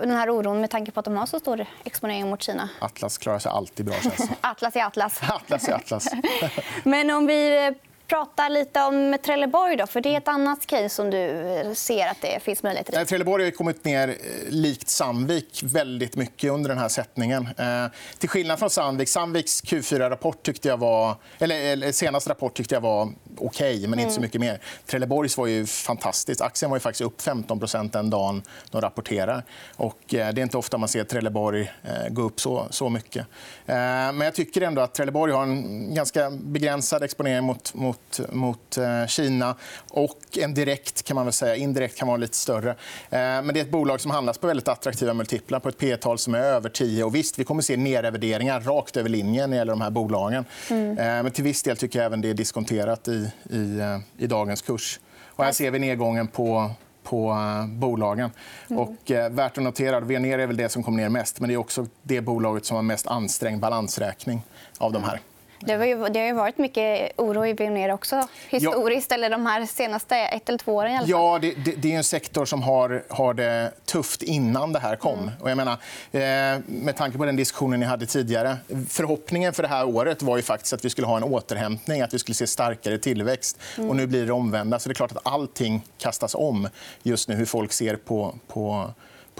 den 0.00 0.10
här 0.10 0.30
oron 0.30 0.60
med 0.60 0.70
tanke 0.70 0.92
på 0.92 1.00
att 1.00 1.04
de 1.04 1.16
har 1.16 1.26
så 1.26 1.38
stor 1.40 1.66
exponering 1.84 2.30
mot 2.30 2.42
Kina? 2.42 2.68
Atlas 2.80 3.18
klarar 3.18 3.38
sig 3.38 3.52
alltid 3.52 3.86
bra, 3.86 3.94
känns. 4.02 4.30
Atlas 4.40 4.76
är 4.76 4.84
Atlas. 4.84 5.20
Atlas 5.28 5.68
är 5.68 5.72
Atlas. 5.72 6.08
Men 6.84 7.10
om 7.10 7.26
vi 7.26 7.72
eh, 8.12 8.18
pratar 8.18 8.50
lite 8.50 8.80
om 8.80 9.16
Trelleborg, 9.24 9.76
då, 9.76 9.86
för 9.86 10.00
det 10.00 10.14
är 10.14 10.18
ett 10.18 10.28
annat 10.28 10.66
case 10.66 10.88
som 10.88 11.10
du 11.10 11.30
eh, 11.56 11.72
ser 11.72 12.06
att 12.06 12.22
det 12.22 12.42
finns 12.42 12.62
möjligheter 12.62 13.02
i. 13.02 13.06
Trelleborg 13.06 13.44
har 13.44 13.50
kommit 13.50 13.84
ner 13.84 14.08
eh, 14.08 14.14
likt 14.48 14.88
Sandvik 14.88 15.62
väldigt 15.64 16.16
mycket 16.16 16.50
under 16.50 16.68
den 16.68 16.78
här 16.78 16.88
sättningen. 16.88 17.48
Eh, 17.58 17.86
till 18.18 18.28
skillnad 18.28 18.58
från 18.58 18.70
Sandvik, 18.70 19.08
Sandviks 19.08 19.62
Q4-rapport 19.64 20.42
tyckte 20.42 20.68
jag 20.68 20.76
var... 20.76 21.16
Eller, 21.38 21.60
eller 21.60 21.92
senaste 21.92 22.30
rapport 22.30 22.54
tyckte 22.54 22.74
jag 22.74 22.80
var 22.80 23.12
okej, 23.38 23.86
men 23.86 23.98
inte 23.98 24.12
så 24.12 24.20
mycket 24.20 24.40
mer. 24.40 24.60
Trelleborgs 24.86 25.36
var 25.36 25.46
ju 25.46 25.66
fantastiskt. 25.66 26.40
Aktien 26.40 26.70
var 26.70 26.76
ju 26.76 26.80
faktiskt 26.80 27.00
upp 27.00 27.20
15% 27.20 27.90
den 27.90 28.10
dagen 28.10 28.42
de 28.70 28.80
rapporterar. 28.80 29.44
Och, 29.76 30.14
eh, 30.14 30.32
det 30.32 30.40
är 30.40 30.42
inte 30.42 30.58
ofta 30.58 30.78
man 30.78 30.88
ser 30.88 31.04
Trelleborg 31.04 31.72
eh, 31.82 32.08
gå 32.10 32.22
upp 32.22 32.40
så, 32.40 32.66
så 32.70 32.88
mycket. 32.88 33.26
Eh, 33.66 33.74
men 33.76 34.20
jag 34.20 34.34
tycker 34.34 34.60
ändå 34.60 34.82
att 34.82 34.94
Trelleborg 34.94 35.32
har 35.32 35.42
en 35.42 35.94
ganska 35.94 36.30
begränsad 36.30 37.02
exponering 37.02 37.44
mot, 37.44 37.74
mot, 37.74 37.99
mot 38.28 38.78
eh, 38.78 39.06
Kina 39.06 39.56
och 39.90 40.18
en 40.38 40.54
direkt, 40.54 41.02
kan 41.02 41.14
man 41.14 41.26
väl 41.26 41.32
säga. 41.32 41.56
Indirekt 41.56 41.98
kan 41.98 42.08
vara 42.08 42.16
lite 42.16 42.36
större. 42.36 42.70
Eh, 42.70 42.76
men 43.10 43.46
det 43.46 43.60
är 43.60 43.64
ett 43.64 43.70
bolag 43.70 44.00
som 44.00 44.10
handlas 44.10 44.38
på 44.38 44.46
väldigt 44.46 44.68
attraktiva 44.68 45.14
multiplar 45.14 45.60
på 45.60 45.68
ett 45.68 45.78
P 45.78 45.96
tal 45.96 46.18
som 46.18 46.34
är 46.34 46.38
över 46.38 46.68
10. 46.68 47.04
Och 47.04 47.14
visst, 47.14 47.38
vi 47.38 47.44
kommer 47.44 47.62
se 47.62 47.76
nedrevideringar 47.76 48.60
rakt 48.60 48.96
över 48.96 49.08
linjen 49.08 49.50
när 49.50 49.56
det 49.56 49.60
gäller 49.60 49.72
de 49.72 49.80
här 49.80 49.90
bolagen. 49.90 50.44
Eh, 50.70 50.94
men 50.96 51.30
till 51.30 51.44
viss 51.44 51.62
del 51.62 51.76
tycker 51.76 51.98
jag 51.98 52.06
även 52.06 52.20
det 52.20 52.30
är 52.30 52.34
diskonterat 52.34 53.08
i, 53.08 53.30
i, 53.50 53.80
i 54.18 54.26
dagens 54.26 54.62
kurs. 54.62 55.00
Och 55.26 55.44
här 55.44 55.52
ser 55.52 55.70
vi 55.70 55.78
nedgången 55.78 56.28
på 56.28 56.70
på 57.02 57.36
bolagen. 57.68 58.30
Och, 58.68 59.10
eh, 59.10 59.30
värt 59.30 59.58
att 59.58 59.64
notera 59.64 59.96
att 59.96 60.04
Veoneer 60.04 60.38
är 60.38 60.46
väl 60.46 60.56
det 60.56 60.68
som 60.68 60.82
kom 60.82 60.96
ner 60.96 61.08
mest. 61.08 61.40
Men 61.40 61.48
det 61.48 61.54
är 61.54 61.56
också 61.56 61.86
det 62.02 62.20
bolaget 62.20 62.64
som 62.64 62.74
har 62.74 62.82
mest 62.82 63.06
ansträngd 63.06 63.60
balansräkning 63.60 64.42
av 64.78 64.92
de 64.92 65.04
här. 65.04 65.20
Det 65.62 65.74
har, 65.74 65.84
ju, 65.84 66.08
det 66.08 66.18
har 66.18 66.26
ju 66.26 66.32
varit 66.32 66.58
mycket 66.58 67.12
oro 67.16 67.46
i 67.46 67.52
Veoneer 67.52 67.92
också 67.92 68.28
historiskt, 68.48 69.12
eller 69.12 69.30
de 69.30 69.46
här 69.46 69.66
senaste 69.66 70.16
ett 70.16 70.48
eller 70.48 70.58
två 70.58 70.74
åren. 70.74 70.92
I 70.92 70.96
alla 70.96 71.06
fall. 71.06 71.10
Ja, 71.10 71.38
det, 71.42 71.54
det, 71.64 71.82
det 71.82 71.92
är 71.92 71.96
en 71.96 72.04
sektor 72.04 72.44
som 72.44 72.62
har, 72.62 73.04
har 73.08 73.34
det 73.34 73.70
tufft 73.84 74.22
innan 74.22 74.72
det 74.72 74.78
här 74.78 74.96
kom. 74.96 75.30
Och 75.40 75.50
jag 75.50 75.56
menar, 75.56 75.72
eh, 76.12 76.20
med 76.66 76.96
tanke 76.96 77.18
på 77.18 77.24
den 77.24 77.36
diskussionen 77.36 77.80
ni 77.80 77.86
hade 77.86 78.06
tidigare. 78.06 78.56
Förhoppningen 78.88 79.52
för 79.52 79.62
det 79.62 79.68
här 79.68 79.88
året 79.88 80.22
var 80.22 80.36
ju 80.36 80.42
faktiskt 80.42 80.72
att 80.72 80.84
vi 80.84 80.90
skulle 80.90 81.06
ha 81.06 81.16
en 81.16 81.24
återhämtning, 81.24 82.00
att 82.00 82.14
vi 82.14 82.18
skulle 82.18 82.34
se 82.34 82.46
starkare 82.46 82.98
tillväxt. 82.98 83.58
Och 83.88 83.96
nu 83.96 84.06
blir 84.06 84.26
det 84.26 84.32
omvända. 84.32 84.78
Så 84.78 84.88
det 84.88 84.92
är 84.92 84.94
klart 84.94 85.12
att 85.12 85.26
allting 85.26 85.82
kastas 85.98 86.34
om 86.34 86.68
just 87.02 87.28
nu, 87.28 87.34
hur 87.34 87.46
folk 87.46 87.72
ser 87.72 87.96
på, 87.96 88.34
på 88.48 88.90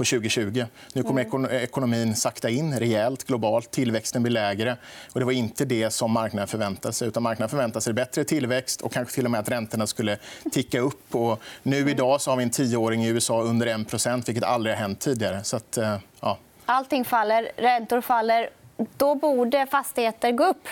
på 0.00 0.04
2020. 0.04 0.64
Nu 0.92 1.02
kommer 1.02 1.24
ekon- 1.24 1.50
ekonomin 1.52 2.16
sakta 2.16 2.48
in 2.50 2.78
rejält 2.78 3.24
globalt. 3.24 3.70
Tillväxten 3.70 4.22
blir 4.22 4.32
lägre. 4.32 4.76
Och 5.12 5.20
det 5.20 5.26
var 5.26 5.32
inte 5.32 5.64
det 5.64 5.90
som 5.90 6.12
marknaden 6.12 6.48
förväntade 6.48 6.94
sig. 6.94 7.08
Utan 7.08 7.22
marknaden 7.22 7.48
förväntade 7.50 7.80
sig 7.80 7.92
bättre 7.92 8.24
tillväxt 8.24 8.80
och 8.80 8.92
kanske 8.92 9.14
till 9.14 9.24
och 9.24 9.30
med 9.30 9.40
att 9.40 9.48
räntorna 9.48 9.86
skulle 9.86 10.18
ticka 10.52 10.80
upp. 10.80 11.14
Och 11.14 11.40
nu 11.62 11.90
idag 11.90 12.20
så 12.20 12.30
har 12.30 12.36
vi 12.36 12.42
en 12.42 12.50
tioåring 12.50 13.04
i 13.04 13.08
USA 13.08 13.42
under 13.42 13.66
1 13.66 14.28
vilket 14.28 14.44
aldrig 14.44 14.74
har 14.74 14.80
hänt 14.82 15.00
tidigare. 15.00 15.44
Så 15.44 15.56
att, 15.56 15.76
eh, 15.76 15.96
ja. 16.20 16.38
Allting 16.66 17.04
faller, 17.04 17.50
räntor 17.56 18.00
faller. 18.00 18.50
Då 18.96 19.14
borde 19.14 19.66
fastigheter 19.70 20.32
gå 20.32 20.44
upp. 20.44 20.68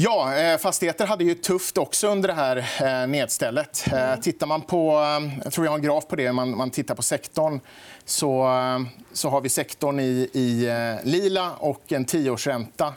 Ja, 0.00 0.34
eh, 0.36 0.58
fastigheter 0.58 1.06
hade 1.06 1.24
ju 1.24 1.34
tufft 1.34 1.78
också 1.78 2.08
under 2.08 2.28
det 2.28 2.34
här 2.34 2.56
eh, 2.56 3.06
nedstället. 3.08 3.84
Eh, 3.92 4.14
Tittar 4.16 4.46
man 4.46 4.62
på, 4.62 4.92
jag 5.44 5.52
tror 5.52 5.66
jag 5.66 5.72
har 5.72 5.78
en 5.78 5.84
graf 5.84 6.06
på 6.06 6.16
det, 6.16 6.32
man, 6.32 6.56
man 6.56 6.70
tittar 6.70 6.94
på 6.94 7.02
sektorn 7.02 7.60
så, 8.04 8.48
så 9.12 9.28
har 9.28 9.40
vi 9.40 9.48
sektorn 9.48 10.00
i, 10.00 10.30
i 10.32 10.70
lila 11.02 11.52
och 11.58 11.92
en 11.92 12.04
tioårsränta 12.04 12.94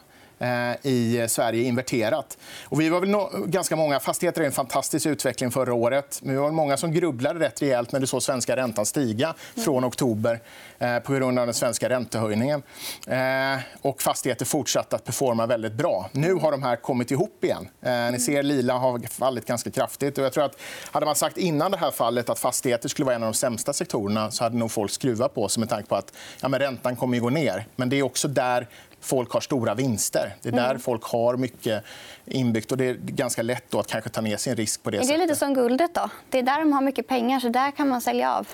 i 0.82 1.26
Sverige 1.30 1.64
inverterat. 1.64 2.38
Och 2.64 2.82
vi 2.82 2.90
var 2.90 3.00
väl 3.00 3.10
no 3.10 3.30
ganska 3.46 3.76
många, 3.76 4.00
fastigheter 4.00 4.42
är 4.42 4.46
en 4.46 4.52
fantastisk 4.52 5.06
utveckling 5.06 5.52
förra 5.52 5.74
året. 5.74 6.20
Men 6.24 6.36
vi 6.36 6.42
var 6.42 6.52
många 6.52 6.78
som 6.78 6.92
grubblade 6.92 7.40
rätt 7.40 7.62
rejält 7.62 7.92
när 7.92 8.00
du 8.00 8.08
såg 8.08 8.24
svenska 8.24 8.56
räntan 8.56 8.86
stiga 8.86 9.36
från 9.56 9.86
oktober 9.86 10.40
eh, 10.80 11.00
på 11.00 11.14
grund 11.14 11.40
av 11.40 11.48
den 11.48 11.54
svenska 11.54 11.90
räntehöjningen. 11.90 12.64
Eh, 13.08 13.60
och 13.82 14.02
fastigheter 14.02 14.46
fortsatte 14.46 14.96
att 14.96 15.04
performa 15.04 15.46
väldigt 15.46 15.74
bra. 15.74 16.10
Nu 16.12 16.34
har 16.34 16.52
de 16.52 16.64
här 16.64 16.76
kommit 16.76 17.12
ihop 17.12 17.44
igen. 17.44 17.68
Eh, 17.82 18.12
ni 18.12 18.20
ser 18.20 18.44
lila 18.44 18.74
har 18.74 19.00
fallit 19.08 19.46
ganska 19.46 19.72
kraftigt. 19.72 20.18
Och 20.18 20.24
jag 20.24 20.34
tror 20.34 20.44
att 20.44 20.58
hade 20.92 21.06
man 21.06 21.16
sagt 21.16 21.38
innan 21.38 21.72
det 21.72 21.78
här 21.78 21.92
fallet 21.92 22.30
att 22.30 22.40
fastigheter 22.40 22.90
skulle 22.90 23.06
vara 23.06 23.16
en 23.16 23.24
av 23.24 23.32
de 23.32 23.38
sämsta 23.38 23.74
sektorerna 23.74 24.32
så 24.32 24.44
hade 24.44 24.58
nog 24.58 24.72
folk 24.72 24.92
skruvat 24.92 25.34
på 25.36 25.50
sig 25.50 25.60
med 25.60 25.70
tanke 25.70 25.90
på 25.90 25.96
att 25.96 26.14
ja, 26.42 26.48
men 26.48 26.60
räntan 26.60 26.96
kommer 26.96 27.18
att 27.18 27.24
gå 27.24 27.30
ner. 27.30 27.66
Men 27.76 27.90
det 27.90 27.96
är 27.96 28.04
också 28.04 28.28
där 28.28 28.68
folk 29.02 29.32
har 29.32 29.42
stora 29.42 29.74
vinster. 29.76 30.36
Det 30.42 30.50
är 30.50 30.54
där 30.54 30.78
folk 30.78 31.04
har 31.04 31.38
mycket 31.38 31.84
inbyggt. 32.26 32.72
och 32.72 32.78
Det 32.78 32.86
är 32.86 32.94
ganska 32.94 33.42
lätt 33.42 33.74
att 33.76 33.88
kanske 33.88 34.10
ta 34.10 34.22
ner 34.22 34.38
sin 34.38 34.56
risk 34.56 34.84
på 34.84 34.90
det 34.90 34.98
Är 34.98 35.02
det 35.02 35.06
sättet. 35.08 35.22
lite 35.22 35.36
som 35.36 35.54
guldet? 35.54 35.94
då? 35.94 36.10
Det 36.30 36.40
är 36.40 36.44
där 36.44 36.60
de 36.60 36.74
har 36.74 36.82
mycket 36.82 37.08
pengar, 37.08 37.40
så 37.40 37.50
där 37.50 37.72
kan 37.72 37.88
man 37.90 38.02
sälja 38.02 38.34
av. 38.36 38.48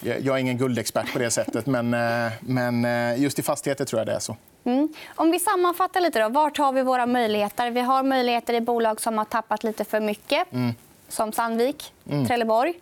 Jag 0.00 0.26
är 0.26 0.36
ingen 0.36 0.58
guldexpert 0.58 1.12
på 1.12 1.18
det 1.18 1.30
sättet, 1.30 1.66
men, 1.76 1.94
eh, 1.94 2.32
men 2.40 2.84
eh, 2.84 3.20
just 3.22 3.38
i 3.38 3.42
fastigheter 3.42 3.84
tror 3.84 4.00
jag 4.00 4.06
det 4.06 4.12
är 4.14 4.18
så. 4.18 4.36
Mm. 4.64 4.88
Om 5.14 5.30
vi 5.30 5.38
sammanfattar 5.38 6.00
lite, 6.00 6.20
då, 6.20 6.28
vart 6.28 6.58
har 6.58 6.72
vi 6.72 6.82
våra 6.82 7.06
möjligheter? 7.06 7.70
Vi 7.70 7.80
har 7.80 8.02
möjligheter 8.02 8.54
i 8.54 8.60
bolag 8.60 9.00
som 9.00 9.18
har 9.18 9.24
tappat 9.24 9.64
lite 9.64 9.84
för 9.84 10.00
mycket, 10.00 10.52
Mm. 10.52 10.74
som 11.08 11.32
Sandvik, 11.32 11.92
Trelleborg. 12.26 12.74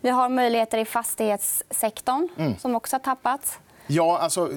Vi 0.00 0.10
har 0.10 0.28
möjligheter 0.28 0.78
i 0.78 0.84
fastighetssektorn, 0.84 2.28
Mm. 2.38 2.56
som 2.58 2.74
också 2.74 2.94
har 2.96 3.00
tappat. 3.00 3.58
Ja, 3.94 4.18
alltså, 4.18 4.50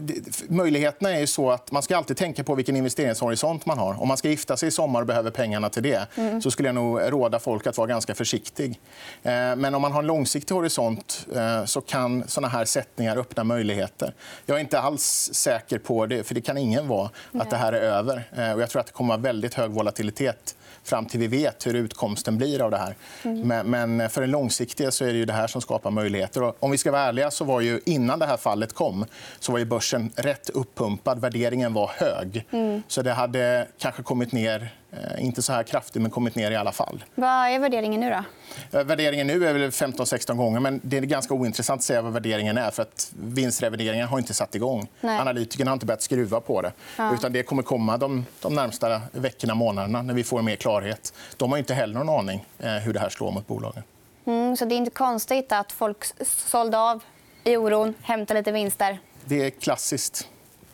möjligheterna 0.50 1.12
är 1.12 1.20
ju 1.20 1.28
så 1.28 1.52
att 1.52 1.72
man 1.72 1.84
ska 1.84 1.98
alltid 1.98 2.18
tänka 2.18 2.44
på 2.44 2.56
vilken 2.56 2.76
investeringshorisont 2.76 3.66
man 3.66 3.78
har. 3.80 4.02
Om 4.02 4.08
man 4.08 4.18
ska 4.18 4.30
gifta 4.30 4.58
sig 4.58 4.68
i 4.68 4.72
sommar 4.72 5.02
och 5.02 5.08
behöver 5.08 5.32
pengarna 5.32 5.70
till 5.70 5.84
det 5.84 6.08
så 6.44 6.52
skulle 6.52 6.68
jag 6.68 6.76
nog 6.76 7.00
råda 7.12 7.40
folk 7.40 7.68
att 7.68 7.78
vara 7.78 7.88
ganska 7.88 8.16
försiktig. 8.16 8.80
Eh, 9.24 9.32
Men 9.56 9.76
om 9.76 9.82
man 9.82 9.92
har 9.92 10.00
en 10.00 10.08
långsiktig 10.08 10.56
horisont 10.56 11.28
eh, 11.36 11.66
så 11.66 11.82
kan 11.82 12.24
såna 12.28 12.48
här 12.48 12.66
sättningar 12.66 13.18
öppna 13.18 13.44
möjligheter. 13.44 14.14
Jag 14.46 14.58
är 14.58 14.62
inte 14.62 14.80
alls 14.80 15.30
säker 15.34 15.80
på 15.80 16.06
det, 16.06 16.24
för 16.24 16.36
det 16.36 16.42
kan 16.42 16.58
ingen 16.58 16.88
vara, 16.88 17.10
att 17.34 17.50
det 17.50 17.58
här 17.58 17.74
är 17.74 17.82
över. 17.82 18.24
Eh, 18.38 18.52
Och 18.54 18.62
jag 18.62 18.70
tror 18.70 18.80
att 18.80 18.86
det 18.88 18.94
kommer 18.94 19.14
att 19.14 19.20
vara 19.20 19.28
väldigt 19.34 19.54
hög 19.54 19.72
volatilitet 19.72 20.56
fram 20.84 21.06
till 21.06 21.20
vi 21.20 21.28
vet 21.28 21.68
hur 21.68 21.74
utkomsten 21.74 22.38
blir 22.38 22.62
av 22.62 22.72
det 22.72 22.78
här. 22.78 22.96
Men, 23.24 23.70
men 23.70 24.10
för 24.10 24.22
den 24.22 24.32
långsiktiga 24.32 24.92
så 24.92 25.06
är 25.06 25.14
det 25.14 25.18
ju 25.18 25.26
det 25.26 25.34
här 25.34 25.48
som 25.48 25.62
skapar 25.62 25.92
möjligheter. 25.92 26.44
Och 26.44 26.56
om 26.60 26.72
vi 26.72 26.78
ska 26.78 26.92
vara 26.92 27.02
ärliga 27.02 27.32
så 27.32 27.46
var 27.46 27.62
ju 27.62 27.80
innan 27.86 28.20
det 28.20 28.26
här 28.26 28.38
fallet 28.38 28.74
kom 28.74 29.06
så 29.40 29.52
var 29.52 29.60
ju 29.60 29.66
börsen 29.66 30.12
rätt 30.16 30.50
uppumpad. 30.50 31.22
Värderingen 31.22 31.74
var 31.74 31.92
hög. 31.98 32.46
Så 32.88 33.02
det 33.02 33.12
hade 33.14 33.68
kanske 33.80 34.04
kommit 34.04 34.32
ner, 34.32 34.76
inte 35.20 35.42
så 35.42 35.54
här 35.54 35.64
kraftigt, 35.64 36.02
men 36.02 36.12
kommit 36.12 36.36
ner 36.36 36.52
i 36.52 36.56
alla 36.56 36.72
fall. 36.72 37.04
Vad 37.16 37.30
är 37.30 37.60
värderingen 37.60 38.00
nu? 38.02 38.10
då? 38.10 38.80
Eh, 38.80 38.86
Värderingen 38.86 39.28
nu 39.28 39.48
är 39.48 39.54
väl 39.54 39.70
15-16 39.72 40.36
gånger, 40.36 40.60
men 40.60 40.82
det 40.84 40.98
är 40.98 41.02
ganska 41.02 41.34
ointressant 41.34 41.80
att 41.80 41.84
säga 41.84 42.02
vad 42.02 42.14
värderingen 42.14 42.58
är. 42.58 42.72
för 42.72 42.82
att 42.82 43.12
Vinstrevideringen 43.20 44.08
har 44.08 44.18
inte 44.20 44.34
satt 44.34 44.56
igång. 44.56 44.88
Nej. 45.02 45.20
Analytikerna 45.20 45.72
har 45.72 45.74
inte 45.74 45.86
börjat 45.86 46.02
skruva 46.02 46.40
på 46.42 46.62
det. 46.62 46.72
Utan 47.14 47.34
det 47.34 47.44
kommer 47.44 47.64
komma 47.64 47.98
de, 47.98 48.26
de 48.42 48.56
närmsta 48.56 49.02
veckorna 49.12 49.56
månaderna 49.56 50.02
när 50.02 50.14
vi 50.14 50.24
får 50.24 50.42
mer 50.42 50.56
klarhet. 50.56 51.14
De 51.38 51.52
har 51.52 51.58
inte 51.58 51.74
heller 51.74 51.94
någon 52.04 52.10
aning 52.20 52.46
eh, 52.60 52.72
hur 52.72 52.94
det 52.94 53.00
här 53.00 53.10
slår 53.10 53.32
mot 53.32 53.48
bolagen. 53.48 53.84
Mm, 54.26 54.58
så 54.58 54.66
det 54.66 54.76
är 54.76 54.78
inte 54.78 54.92
konstigt 54.92 55.52
att 55.52 55.72
folk 55.72 56.06
sålde 56.28 56.78
av 56.78 57.04
i 57.44 57.58
oron, 57.58 57.94
hämtade 58.02 58.40
lite 58.40 58.52
vinster? 58.52 59.00
Det 59.26 59.46
är 59.46 59.50
klassiskt. 59.50 60.28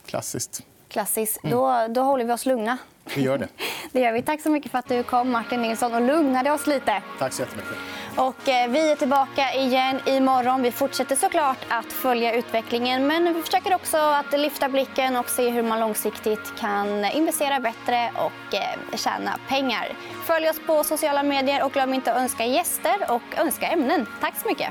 Klassiskt. 0.06 0.62
Klassiskt. 0.92 1.44
Mm. 1.44 1.58
Då, 1.58 1.86
då 1.90 2.02
håller 2.02 2.26
vi 2.26 2.34
oss 2.34 2.46
lugna. 2.46 2.78
Vi 3.16 3.22
gör 3.22 3.38
det. 3.38 3.48
det 3.92 4.00
gör 4.00 4.12
vi. 4.12 4.22
Tack 4.22 4.42
så 4.42 4.50
mycket 4.50 4.72
för 4.72 4.78
att 4.78 4.88
du 4.88 5.04
kom, 5.04 5.32
Martin 5.32 5.62
Nilsson, 5.62 5.94
och 5.94 6.02
lugnade 6.02 6.52
oss 6.52 6.68
lite. 6.68 7.02
Tack 7.20 7.34
så 7.34 7.42
jättemycket. 7.42 7.74
Och 8.16 8.50
eh, 8.50 8.70
vi 8.70 8.92
är 8.92 8.96
tillbaka 8.96 9.54
igen 9.54 10.00
imorgon. 10.06 10.62
Vi 10.62 10.72
fortsätter 10.72 11.16
såklart 11.16 11.58
att 11.70 11.94
följa 11.94 12.34
utvecklingen 12.34 13.08
men 13.08 13.34
vi 13.34 13.42
försöker 13.42 13.76
också 13.76 13.98
att 13.98 14.40
lyfta 14.40 14.70
blicken 14.70 15.16
och 15.16 15.30
se 15.30 15.50
hur 15.50 15.64
man 15.64 15.80
långsiktigt 15.80 16.56
kan 16.60 17.06
investera 17.06 17.60
bättre 17.60 18.12
och 18.16 18.56
eh, 18.56 18.98
tjäna 18.98 19.40
pengar. 19.48 19.88
Följ 20.26 20.50
oss 20.50 20.60
på 20.68 20.84
sociala 20.84 21.24
medier 21.24 21.66
och 21.66 21.72
glöm 21.72 21.94
inte 21.94 22.14
att 22.14 22.18
önska 22.18 22.46
gäster 22.46 22.96
och 23.08 23.38
önska 23.38 23.68
ämnen. 23.68 24.06
Tack 24.22 24.34
så 24.42 24.48
mycket. 24.48 24.70